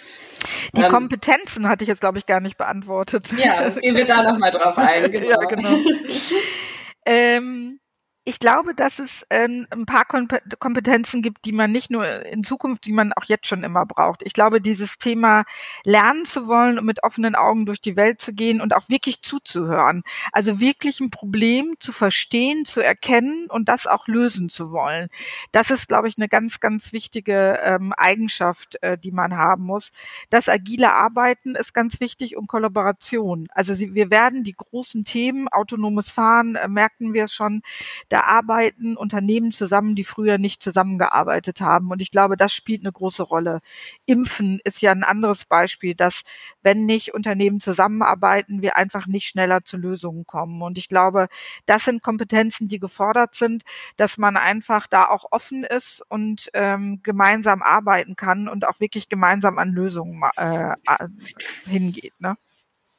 [0.75, 3.27] Die ähm, Kompetenzen hatte ich jetzt, glaube ich, gar nicht beantwortet.
[3.37, 5.11] Ja, gehen wir da nochmal drauf ein.
[5.11, 5.29] Genau.
[5.29, 5.69] ja, genau.
[7.05, 7.79] ähm,
[8.23, 12.85] ich glaube, dass es äh, ein paar Kompetenzen gibt, die man nicht nur in Zukunft,
[12.85, 14.21] die man auch jetzt schon immer braucht.
[14.23, 15.43] Ich glaube, dieses Thema
[15.85, 19.23] lernen zu wollen und mit offenen Augen durch die Welt zu gehen und auch wirklich
[19.23, 20.03] zuzuhören.
[20.31, 25.09] Also wirklich ein Problem zu verstehen, zu erkennen und das auch lösen zu wollen.
[25.51, 29.91] Das ist, glaube ich, eine ganz, ganz wichtige ähm, Eigenschaft, äh, die man haben muss.
[30.29, 33.47] Das agile Arbeiten ist ganz wichtig und Kollaboration.
[33.55, 37.63] Also wir werden die großen Themen, autonomes Fahren, äh, merken wir schon,
[38.11, 41.91] da arbeiten Unternehmen zusammen, die früher nicht zusammengearbeitet haben.
[41.91, 43.61] Und ich glaube, das spielt eine große Rolle.
[44.05, 46.23] Impfen ist ja ein anderes Beispiel, dass
[46.61, 50.61] wenn nicht Unternehmen zusammenarbeiten, wir einfach nicht schneller zu Lösungen kommen.
[50.61, 51.29] Und ich glaube,
[51.65, 53.63] das sind Kompetenzen, die gefordert sind,
[53.95, 59.07] dass man einfach da auch offen ist und ähm, gemeinsam arbeiten kann und auch wirklich
[59.07, 60.75] gemeinsam an Lösungen äh,
[61.65, 62.19] hingeht.
[62.19, 62.35] Ne?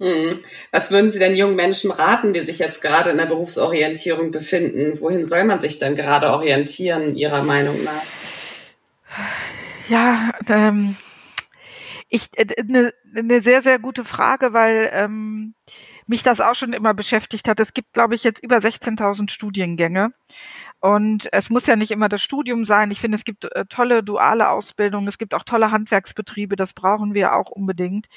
[0.00, 0.30] Hm.
[0.70, 5.00] Was würden Sie denn jungen Menschen raten, die sich jetzt gerade in der Berufsorientierung befinden?
[5.00, 8.02] Wohin soll man sich denn gerade orientieren, Ihrer Meinung nach?
[9.88, 10.96] Ja, ähm,
[12.08, 15.54] ich eine äh, ne sehr sehr gute Frage, weil ähm,
[16.06, 17.60] mich das auch schon immer beschäftigt hat.
[17.60, 20.12] Es gibt, glaube ich, jetzt über 16.000 Studiengänge.
[20.80, 22.90] Und es muss ja nicht immer das Studium sein.
[22.90, 27.14] Ich finde, es gibt äh, tolle duale Ausbildungen, es gibt auch tolle Handwerksbetriebe, das brauchen
[27.14, 28.08] wir auch unbedingt.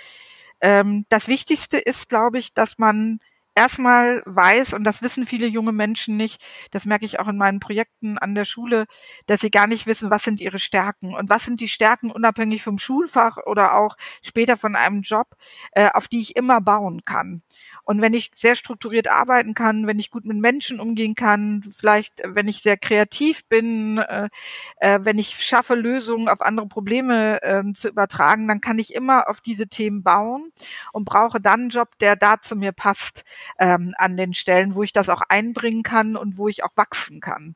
[0.62, 3.20] Ähm, das Wichtigste ist, glaube ich, dass man
[3.56, 7.62] erstmal weiß, und das wissen viele junge Menschen nicht, das merke ich auch in meinen
[7.62, 8.86] Projekten an der Schule,
[9.28, 12.64] dass sie gar nicht wissen, was sind ihre Stärken und was sind die Stärken unabhängig
[12.64, 15.28] vom Schulfach oder auch später von einem Job,
[15.72, 17.44] äh, auf die ich immer bauen kann.
[17.86, 22.22] Und wenn ich sehr strukturiert arbeiten kann, wenn ich gut mit Menschen umgehen kann, vielleicht
[22.26, 24.30] wenn ich sehr kreativ bin, äh,
[24.78, 29.30] äh, wenn ich schaffe, Lösungen auf andere Probleme äh, zu übertragen, dann kann ich immer
[29.30, 30.52] auf diese Themen bauen
[30.92, 33.24] und brauche dann einen Job, der da zu mir passt
[33.60, 37.20] ähm, an den Stellen, wo ich das auch einbringen kann und wo ich auch wachsen
[37.20, 37.56] kann.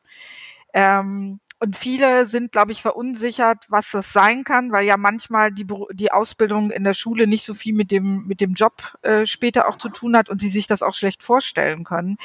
[0.74, 5.68] Ähm, und viele sind, glaube ich, verunsichert, was das sein kann, weil ja manchmal die,
[5.92, 9.68] die Ausbildung in der Schule nicht so viel mit dem, mit dem Job äh, später
[9.68, 12.18] auch zu tun hat und sie sich das auch schlecht vorstellen können.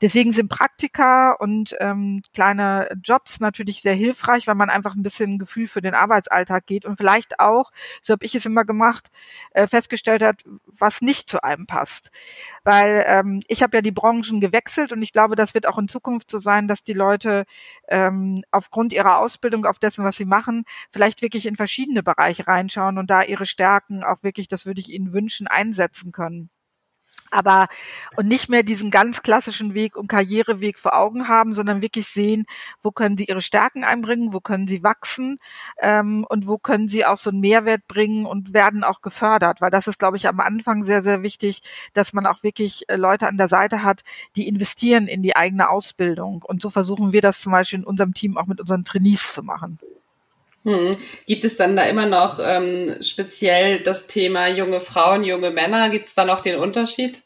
[0.00, 5.34] Deswegen sind Praktika und ähm, kleine Jobs natürlich sehr hilfreich, weil man einfach ein bisschen
[5.34, 7.70] ein Gefühl für den Arbeitsalltag geht und vielleicht auch,
[8.02, 9.08] so habe ich es immer gemacht,
[9.52, 12.10] äh, festgestellt hat, was nicht zu einem passt.
[12.64, 15.86] Weil ähm, ich habe ja die Branchen gewechselt und ich glaube, das wird auch in
[15.86, 17.44] Zukunft so sein, dass die Leute
[17.86, 22.46] ähm, aufgrund aufgrund ihrer Ausbildung, auf dessen, was sie machen, vielleicht wirklich in verschiedene Bereiche
[22.46, 26.48] reinschauen und da ihre Stärken auch wirklich, das würde ich Ihnen wünschen, einsetzen können
[27.30, 27.68] aber
[28.16, 32.46] und nicht mehr diesen ganz klassischen Weg und Karriereweg vor Augen haben, sondern wirklich sehen,
[32.82, 35.38] wo können sie ihre Stärken einbringen, wo können sie wachsen
[35.78, 39.70] ähm, und wo können sie auch so einen Mehrwert bringen und werden auch gefördert, weil
[39.70, 41.62] das ist, glaube ich, am Anfang sehr, sehr wichtig,
[41.94, 44.02] dass man auch wirklich äh, Leute an der Seite hat,
[44.36, 46.42] die investieren in die eigene Ausbildung.
[46.42, 49.42] Und so versuchen wir das zum Beispiel in unserem Team auch mit unseren Trainees zu
[49.42, 49.78] machen.
[50.64, 50.94] Hm.
[51.26, 55.88] Gibt es dann da immer noch ähm, speziell das Thema junge Frauen, junge Männer?
[55.88, 57.22] Gibt es da noch den Unterschied?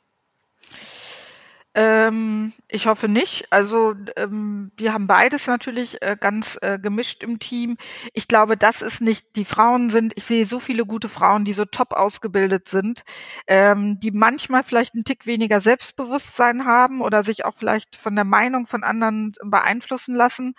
[1.76, 3.46] Ähm, ich hoffe nicht.
[3.50, 7.78] Also ähm, wir haben beides natürlich äh, ganz äh, gemischt im Team.
[8.12, 11.52] Ich glaube, das ist nicht, die Frauen sind, ich sehe so viele gute Frauen, die
[11.52, 13.02] so top ausgebildet sind,
[13.48, 18.24] ähm, die manchmal vielleicht einen Tick weniger Selbstbewusstsein haben oder sich auch vielleicht von der
[18.24, 20.54] Meinung von anderen beeinflussen lassen.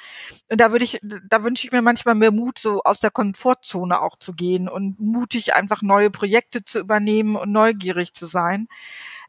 [0.49, 0.99] Und da würde ich,
[1.29, 4.99] da wünsche ich mir manchmal mehr Mut, so aus der Komfortzone auch zu gehen und
[4.99, 8.67] mutig einfach neue Projekte zu übernehmen und neugierig zu sein.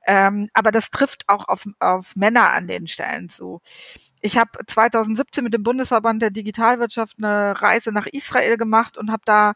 [0.06, 3.60] Ähm, aber das trifft auch auf, auf Männer an den Stellen zu.
[4.20, 9.22] Ich habe 2017 mit dem Bundesverband der Digitalwirtschaft eine Reise nach Israel gemacht und habe
[9.24, 9.54] da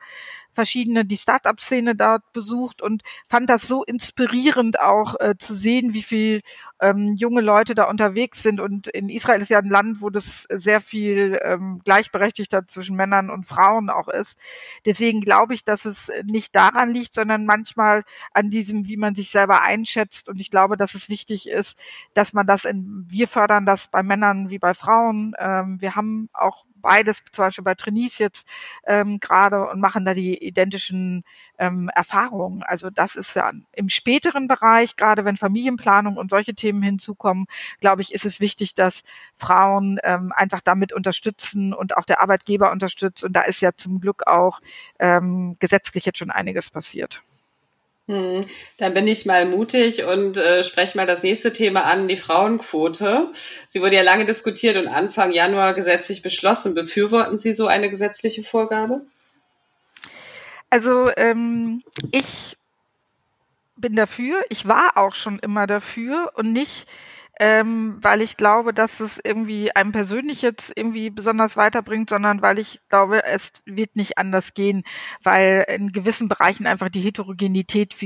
[0.52, 6.02] verschiedene, die Start-up-Szene dort besucht und fand das so inspirierend auch äh, zu sehen, wie
[6.02, 6.42] viel
[6.80, 8.60] ähm, junge Leute da unterwegs sind.
[8.60, 13.30] Und in Israel ist ja ein Land, wo das sehr viel ähm, gleichberechtigter zwischen Männern
[13.30, 14.38] und Frauen auch ist.
[14.86, 19.30] Deswegen glaube ich, dass es nicht daran liegt, sondern manchmal an diesem, wie man sich
[19.30, 20.28] selber einschätzt.
[20.28, 21.76] Und ich glaube, dass es wichtig ist,
[22.14, 25.34] dass man das in, wir fördern das bei Männern wie bei Frauen.
[25.38, 28.46] Ähm, wir haben auch beides, zum Beispiel bei Trainees jetzt
[28.86, 31.24] ähm, gerade und machen da die identischen
[31.58, 32.62] ähm, Erfahrungen.
[32.62, 37.46] Also das ist ja im späteren Bereich, gerade wenn Familienplanung und solche Themen hinzukommen,
[37.80, 39.02] glaube ich, ist es wichtig, dass
[39.34, 43.24] Frauen ähm, einfach damit unterstützen und auch der Arbeitgeber unterstützt.
[43.24, 44.60] Und da ist ja zum Glück auch
[44.98, 47.22] ähm, gesetzlich jetzt schon einiges passiert.
[48.08, 48.40] Hm,
[48.78, 53.30] dann bin ich mal mutig und äh, spreche mal das nächste Thema an, die Frauenquote.
[53.68, 56.74] Sie wurde ja lange diskutiert und Anfang Januar gesetzlich beschlossen.
[56.74, 59.02] Befürworten Sie so eine gesetzliche Vorgabe?
[60.70, 61.82] Also ähm,
[62.12, 62.56] ich
[63.76, 64.42] bin dafür.
[64.48, 66.86] Ich war auch schon immer dafür und nicht
[67.40, 72.58] ähm, weil ich glaube, dass es irgendwie einem persönlich jetzt irgendwie besonders weiterbringt, sondern weil
[72.58, 74.84] ich glaube, es wird nicht anders gehen,
[75.22, 77.96] weil in gewissen Bereichen einfach die Heterogenität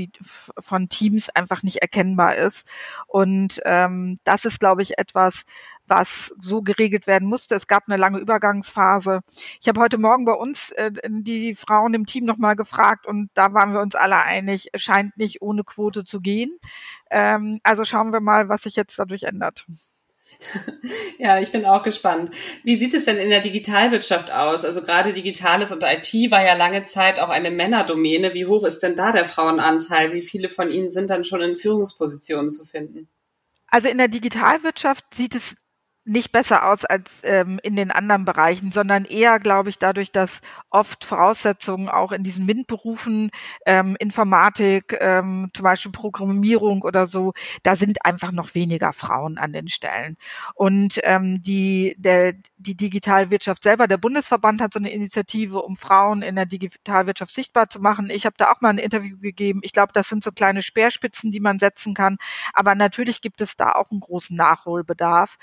[0.59, 2.65] von Teams einfach nicht erkennbar ist.
[3.07, 5.43] Und ähm, das ist, glaube ich, etwas,
[5.87, 7.55] was so geregelt werden musste.
[7.55, 9.21] Es gab eine lange Übergangsphase.
[9.61, 13.53] Ich habe heute Morgen bei uns äh, die Frauen im Team nochmal gefragt und da
[13.53, 16.57] waren wir uns alle einig, es scheint nicht ohne Quote zu gehen.
[17.09, 19.65] Ähm, also schauen wir mal, was sich jetzt dadurch ändert.
[21.17, 22.35] Ja, ich bin auch gespannt.
[22.63, 24.65] Wie sieht es denn in der Digitalwirtschaft aus?
[24.65, 28.33] Also gerade Digitales und IT war ja lange Zeit auch eine Männerdomäne.
[28.33, 30.13] Wie hoch ist denn da der Frauenanteil?
[30.13, 33.07] Wie viele von Ihnen sind dann schon in Führungspositionen zu finden?
[33.67, 35.55] Also in der Digitalwirtschaft sieht es
[36.05, 40.41] nicht besser aus als ähm, in den anderen Bereichen, sondern eher, glaube ich, dadurch, dass
[40.69, 43.31] oft Voraussetzungen auch in diesen MINT-Berufen,
[43.65, 49.51] ähm, Informatik, ähm, zum Beispiel Programmierung oder so, da sind einfach noch weniger Frauen an
[49.51, 50.17] den Stellen.
[50.53, 56.21] Und ähm, die, der, die Digitalwirtschaft selber, der Bundesverband hat so eine Initiative, um Frauen
[56.21, 58.11] in der Digitalwirtschaft sichtbar zu machen.
[58.11, 59.61] Ich habe da auch mal ein Interview gegeben.
[59.63, 62.17] Ich glaube, das sind so kleine Speerspitzen, die man setzen kann.
[62.53, 65.37] Aber natürlich gibt es da auch einen großen Nachholbedarf.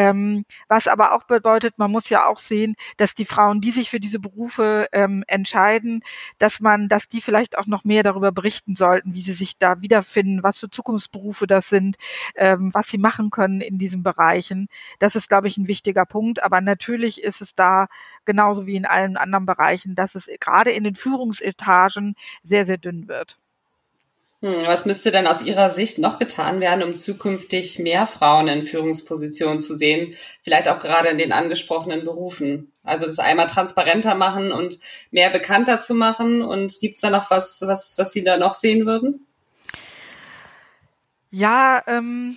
[0.00, 3.90] Ähm, was aber auch bedeutet, man muss ja auch sehen, dass die Frauen, die sich
[3.90, 6.02] für diese Berufe ähm, entscheiden,
[6.38, 9.82] dass man, dass die vielleicht auch noch mehr darüber berichten sollten, wie sie sich da
[9.82, 11.98] wiederfinden, was für Zukunftsberufe das sind,
[12.34, 14.68] ähm, was sie machen können in diesen Bereichen.
[15.00, 16.42] Das ist, glaube ich, ein wichtiger Punkt.
[16.42, 17.88] Aber natürlich ist es da
[18.24, 23.06] genauso wie in allen anderen Bereichen, dass es gerade in den Führungsetagen sehr, sehr dünn
[23.06, 23.38] wird.
[24.42, 28.62] Hm, was müsste denn aus Ihrer Sicht noch getan werden, um zukünftig mehr Frauen in
[28.62, 30.14] Führungspositionen zu sehen?
[30.42, 32.72] Vielleicht auch gerade in den angesprochenen Berufen.
[32.82, 34.78] Also das einmal transparenter machen und
[35.10, 36.40] mehr bekannter zu machen.
[36.40, 39.26] Und gibt es da noch was, was, was Sie da noch sehen würden?
[41.30, 42.36] Ja, ähm,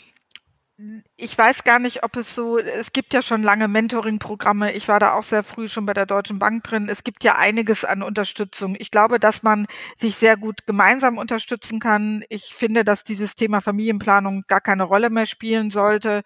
[1.17, 4.73] ich weiß gar nicht, ob es so, es gibt ja schon lange Mentoring-Programme.
[4.73, 6.89] Ich war da auch sehr früh schon bei der Deutschen Bank drin.
[6.89, 8.75] Es gibt ja einiges an Unterstützung.
[8.79, 12.23] Ich glaube, dass man sich sehr gut gemeinsam unterstützen kann.
[12.29, 16.23] Ich finde, dass dieses Thema Familienplanung gar keine Rolle mehr spielen sollte.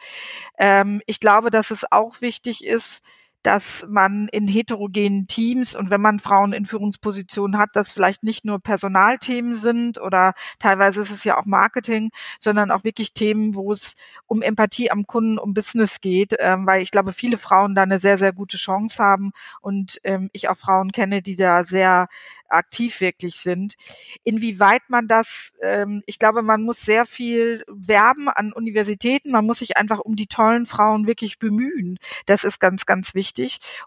[0.57, 3.03] Ähm, ich glaube, dass es auch wichtig ist,
[3.47, 8.43] dass man in heterogenen Teams und wenn man Frauen in Führungspositionen hat, dass vielleicht nicht
[8.43, 12.09] nur Personalthemen sind oder teilweise ist es ja auch Marketing,
[12.41, 16.81] sondern auch wirklich Themen, wo es um Empathie am Kunden, um Business geht, ähm, weil
[16.81, 19.31] ich glaube, viele Frauen da eine sehr, sehr gute Chance haben
[19.61, 22.09] und ähm, ich auch Frauen kenne, die da sehr
[22.49, 23.75] aktiv wirklich sind.
[24.23, 29.59] Inwieweit man das, ähm, ich glaube, man muss sehr viel werben an Universitäten, man muss
[29.59, 31.99] sich einfach um die tollen Frauen wirklich bemühen.
[32.25, 33.36] Das ist ganz, ganz wichtig.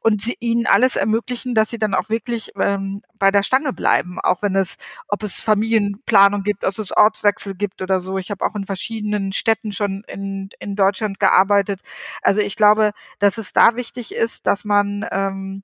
[0.00, 4.18] Und sie, ihnen alles ermöglichen, dass sie dann auch wirklich ähm, bei der Stange bleiben,
[4.20, 4.76] auch wenn es,
[5.08, 8.18] ob es Familienplanung gibt, ob es Ortswechsel gibt oder so.
[8.18, 11.80] Ich habe auch in verschiedenen Städten schon in, in Deutschland gearbeitet.
[12.22, 15.62] Also ich glaube, dass es da wichtig ist, dass man ähm,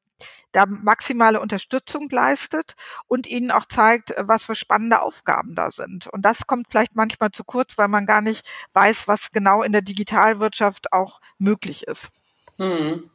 [0.53, 2.77] da maximale Unterstützung leistet
[3.09, 6.07] und ihnen auch zeigt, was für spannende Aufgaben da sind.
[6.09, 9.73] Und das kommt vielleicht manchmal zu kurz, weil man gar nicht weiß, was genau in
[9.73, 12.11] der Digitalwirtschaft auch möglich ist.
[12.59, 13.11] Hm.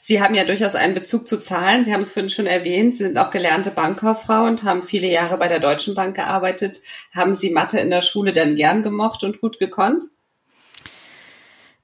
[0.00, 1.84] Sie haben ja durchaus einen Bezug zu Zahlen.
[1.84, 2.96] Sie haben es vorhin schon erwähnt.
[2.96, 6.80] Sie sind auch gelernte Bankkauffrau und haben viele Jahre bei der Deutschen Bank gearbeitet.
[7.14, 10.04] Haben Sie Mathe in der Schule dann gern gemocht und gut gekonnt?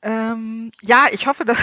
[0.01, 1.59] Ähm, ja, ich hoffe, dass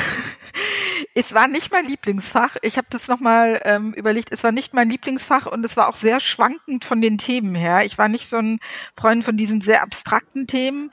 [1.14, 2.58] es war nicht mein Lieblingsfach.
[2.64, 4.30] Ich habe das nochmal ähm, überlegt.
[4.32, 7.86] Es war nicht mein Lieblingsfach und es war auch sehr schwankend von den Themen her.
[7.86, 8.60] Ich war nicht so ein
[8.96, 10.92] Freund von diesen sehr abstrakten Themen.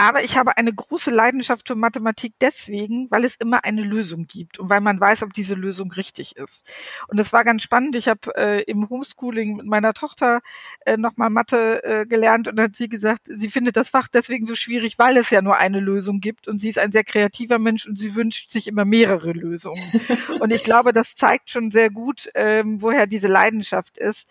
[0.00, 4.60] Aber ich habe eine große Leidenschaft für Mathematik deswegen, weil es immer eine Lösung gibt
[4.60, 6.64] und weil man weiß, ob diese Lösung richtig ist.
[7.08, 7.96] Und das war ganz spannend.
[7.96, 10.40] Ich habe äh, im Homeschooling mit meiner Tochter
[10.86, 14.54] äh, nochmal Mathe äh, gelernt und hat sie gesagt, sie findet das Fach deswegen so
[14.54, 17.84] schwierig, weil es ja nur eine Lösung gibt und sie ist ein sehr kreativer Mensch
[17.84, 19.82] und sie wünscht sich immer mehrere Lösungen.
[20.38, 24.28] und ich glaube, das zeigt schon sehr gut, ähm, woher diese Leidenschaft ist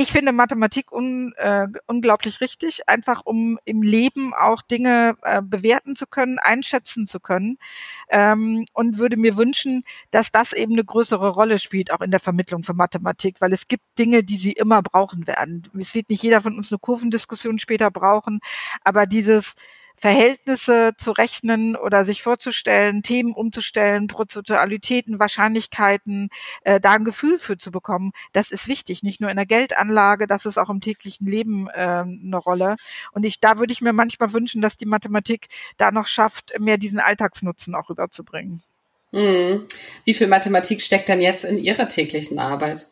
[0.00, 5.96] ich finde Mathematik un, äh, unglaublich richtig, einfach um im Leben auch Dinge äh, bewerten
[5.96, 7.58] zu können, einschätzen zu können
[8.08, 9.82] ähm, und würde mir wünschen,
[10.12, 13.66] dass das eben eine größere Rolle spielt, auch in der Vermittlung von Mathematik, weil es
[13.66, 15.64] gibt Dinge, die sie immer brauchen werden.
[15.76, 18.38] Es wird nicht jeder von uns eine Kurvendiskussion später brauchen,
[18.84, 19.56] aber dieses
[20.00, 26.30] Verhältnisse zu rechnen oder sich vorzustellen, Themen umzustellen, Prozentualitäten, Wahrscheinlichkeiten,
[26.62, 29.02] äh, da ein Gefühl für zu bekommen, das ist wichtig.
[29.02, 32.76] Nicht nur in der Geldanlage, das ist auch im täglichen Leben äh, eine Rolle.
[33.12, 36.78] Und ich, da würde ich mir manchmal wünschen, dass die Mathematik da noch schafft, mehr
[36.78, 38.62] diesen Alltagsnutzen auch rüberzubringen.
[39.12, 39.66] Hm.
[40.04, 42.88] Wie viel Mathematik steckt denn jetzt in Ihrer täglichen Arbeit?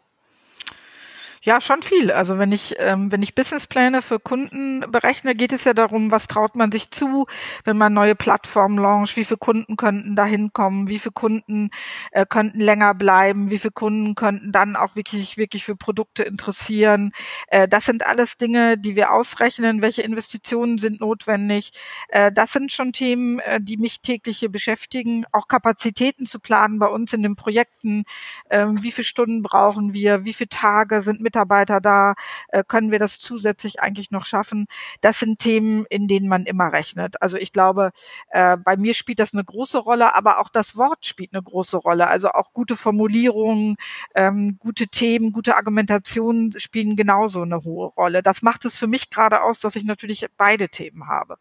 [1.47, 2.11] Ja, schon viel.
[2.11, 6.27] Also wenn ich, ähm, wenn ich Businesspläne für Kunden berechne, geht es ja darum, was
[6.27, 7.27] traut man sich zu,
[7.65, 11.71] wenn man neue Plattformen launcht, wie viele Kunden könnten da hinkommen, wie viele Kunden
[12.11, 17.13] äh, könnten länger bleiben, wie viele Kunden könnten dann auch wirklich, wirklich für Produkte interessieren.
[17.47, 21.71] Äh, das sind alles Dinge, die wir ausrechnen, welche Investitionen sind notwendig.
[22.09, 25.25] Äh, das sind schon Themen, äh, die mich täglich hier beschäftigen.
[25.31, 28.03] Auch Kapazitäten zu planen bei uns in den Projekten.
[28.49, 30.25] Äh, wie viele Stunden brauchen wir?
[30.25, 32.15] Wie viele Tage sind mit Mitarbeiter da?
[32.49, 34.67] Äh, können wir das zusätzlich eigentlich noch schaffen?
[35.03, 37.21] Das sind Themen, in denen man immer rechnet.
[37.21, 37.91] Also ich glaube,
[38.31, 41.77] äh, bei mir spielt das eine große Rolle, aber auch das Wort spielt eine große
[41.77, 42.09] Rolle.
[42.09, 43.77] Also auch gute Formulierungen,
[44.15, 48.23] ähm, gute Themen, gute Argumentationen spielen genauso eine hohe Rolle.
[48.23, 51.37] Das macht es für mich gerade aus, dass ich natürlich beide Themen habe.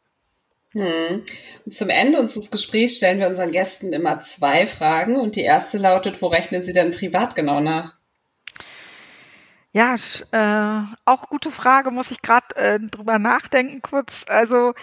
[0.74, 1.24] Hm.
[1.70, 6.22] Zum Ende unseres Gesprächs stellen wir unseren Gästen immer zwei Fragen und die erste lautet,
[6.22, 7.98] wo rechnen Sie denn privat genau nach?
[9.78, 9.98] Ja,
[10.32, 14.24] äh, auch gute Frage, muss ich gerade äh, drüber nachdenken kurz.
[14.26, 14.74] Also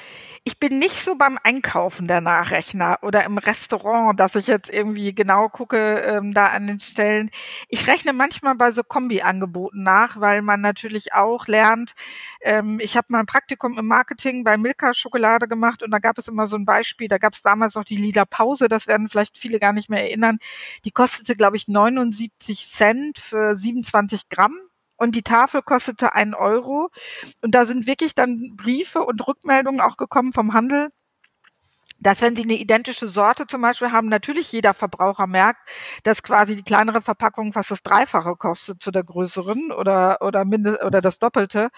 [0.44, 5.14] ich bin nicht so beim Einkaufen der Nachrechner oder im Restaurant, dass ich jetzt irgendwie
[5.14, 7.30] genau gucke ähm, da an den Stellen.
[7.68, 11.94] Ich rechne manchmal bei so Kombi-Angeboten nach, weil man natürlich auch lernt.
[12.42, 16.18] Ähm, ich habe mal ein Praktikum im Marketing bei Milka Schokolade gemacht und da gab
[16.18, 17.08] es immer so ein Beispiel.
[17.08, 20.02] Da gab es damals noch die Lila Pause, das werden vielleicht viele gar nicht mehr
[20.02, 20.38] erinnern.
[20.84, 24.54] Die kostete, glaube ich, 79 Cent für 27 Gramm
[25.02, 26.90] und die Tafel kostete einen Euro.
[27.42, 30.90] Und da sind wirklich dann Briefe und Rückmeldungen auch gekommen vom Handel,
[31.98, 35.60] dass wenn Sie eine identische Sorte zum Beispiel haben, natürlich jeder Verbraucher merkt,
[36.04, 40.82] dass quasi die kleinere Verpackung fast das Dreifache kostet zu der größeren oder oder mindest
[40.82, 41.70] oder das Doppelte.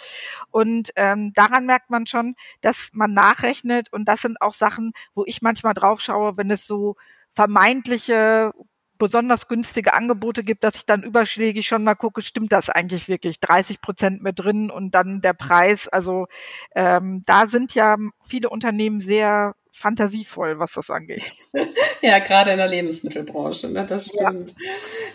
[0.50, 5.24] Und ähm, daran merkt man schon, dass man nachrechnet und das sind auch Sachen, wo
[5.26, 6.96] ich manchmal drauf schaue, wenn es so
[7.34, 8.52] vermeintliche
[8.98, 13.40] besonders günstige Angebote gibt, dass ich dann überschlägig schon mal gucke, stimmt das eigentlich wirklich?
[13.40, 15.88] 30 Prozent mit drin und dann der Preis.
[15.88, 16.26] Also
[16.74, 21.32] ähm, da sind ja viele Unternehmen sehr fantasievoll, was das angeht.
[22.02, 24.54] ja, gerade in der Lebensmittelbranche, ne, das stimmt.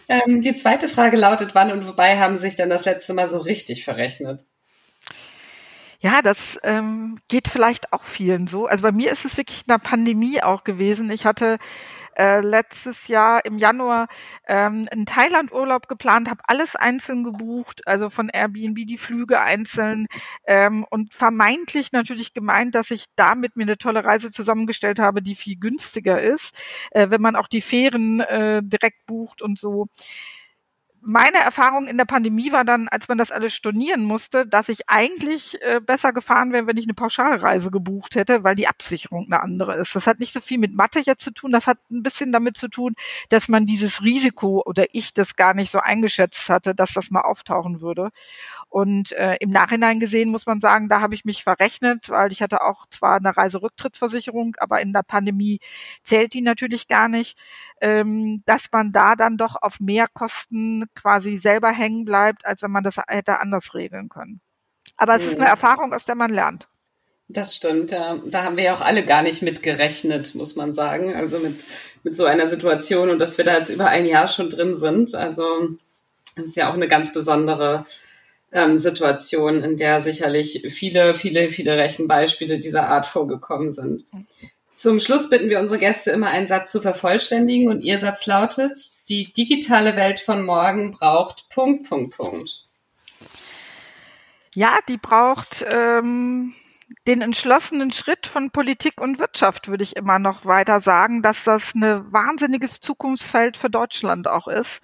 [0.07, 0.21] Ja.
[0.25, 3.37] Ähm, die zweite Frage lautet, wann und wobei haben sich denn das letzte Mal so
[3.37, 4.45] richtig verrechnet?
[6.01, 8.67] Ja, das ähm, geht vielleicht auch vielen so.
[8.67, 11.11] Also bei mir ist es wirklich in der Pandemie auch gewesen.
[11.11, 11.57] Ich hatte
[12.19, 14.07] äh, letztes Jahr im Januar
[14.47, 20.07] ähm, einen Thailand-Urlaub geplant, habe alles einzeln gebucht, also von Airbnb die Flüge einzeln
[20.45, 25.35] ähm, und vermeintlich natürlich gemeint, dass ich damit mir eine tolle Reise zusammengestellt habe, die
[25.35, 26.53] viel günstiger ist,
[26.91, 29.87] äh, wenn man auch die Fähren äh, direkt bucht und so
[31.01, 34.89] meine Erfahrung in der Pandemie war dann, als man das alles stornieren musste, dass ich
[34.89, 39.41] eigentlich äh, besser gefahren wäre, wenn ich eine Pauschalreise gebucht hätte, weil die Absicherung eine
[39.41, 39.95] andere ist.
[39.95, 42.57] Das hat nicht so viel mit Mathe jetzt zu tun, das hat ein bisschen damit
[42.57, 42.95] zu tun,
[43.29, 47.21] dass man dieses Risiko oder ich das gar nicht so eingeschätzt hatte, dass das mal
[47.21, 48.09] auftauchen würde.
[48.69, 52.41] Und äh, im Nachhinein gesehen muss man sagen, da habe ich mich verrechnet, weil ich
[52.43, 55.59] hatte auch zwar eine Reiserücktrittsversicherung, aber in der Pandemie
[56.03, 57.35] zählt die natürlich gar nicht,
[57.81, 62.71] ähm, dass man da dann doch auf mehr Kosten quasi selber hängen bleibt, als wenn
[62.71, 64.39] man das hätte anders regeln können.
[64.97, 65.29] Aber es mhm.
[65.29, 66.67] ist eine Erfahrung, aus der man lernt.
[67.27, 68.19] Das stimmt, ja.
[68.25, 71.15] Da haben wir ja auch alle gar nicht mit gerechnet, muss man sagen.
[71.15, 71.65] Also mit,
[72.03, 75.13] mit so einer Situation und dass wir da jetzt über ein Jahr schon drin sind.
[75.15, 75.69] Also
[76.35, 77.85] das ist ja auch eine ganz besondere
[78.51, 84.05] ähm, Situation, in der sicherlich viele, viele, viele Rechenbeispiele dieser Art vorgekommen sind.
[84.75, 88.79] Zum Schluss bitten wir unsere Gäste immer einen Satz zu vervollständigen und ihr Satz lautet,
[89.09, 92.65] die digitale Welt von morgen braucht Punkt, Punkt, Punkt.
[94.55, 96.53] Ja, die braucht ähm,
[97.07, 101.73] den entschlossenen Schritt von Politik und Wirtschaft würde ich immer noch weiter sagen, dass das
[101.75, 104.81] ein wahnsinniges Zukunftsfeld für Deutschland auch ist,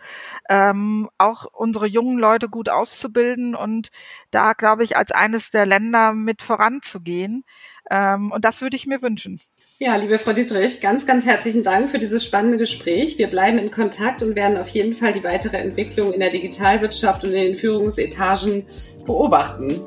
[0.50, 3.90] ähm, auch unsere jungen Leute gut auszubilden und
[4.32, 7.44] da glaube ich als eines der Länder mit voranzugehen.
[7.92, 9.40] Ähm, und das würde ich mir wünschen.
[9.78, 13.20] Ja, liebe Frau Dietrich, ganz, ganz herzlichen Dank für dieses spannende Gespräch.
[13.20, 17.24] Wir bleiben in Kontakt und werden auf jeden Fall die weitere Entwicklung in der Digitalwirtschaft
[17.24, 18.66] und in den Führungsetagen
[19.06, 19.82] beobachten.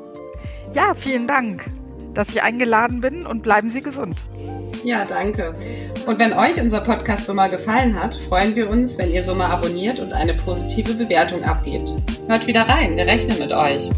[0.73, 1.65] Ja, vielen Dank
[2.13, 4.23] dass ich eingeladen bin und bleiben Sie gesund.
[4.83, 5.55] Ja, danke.
[6.05, 9.35] Und wenn euch unser Podcast so mal gefallen hat, freuen wir uns, wenn ihr so
[9.35, 11.93] mal abonniert und eine positive Bewertung abgebt.
[12.27, 13.89] Hört wieder rein, wir rechnen mit euch.